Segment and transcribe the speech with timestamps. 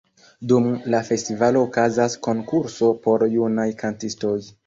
[0.51, 4.35] Dum la festivalo okazas konkurso por junaj kantistoj.